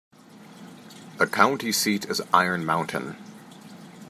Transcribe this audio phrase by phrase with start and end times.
[1.19, 3.17] The county seat is Iron Mountain.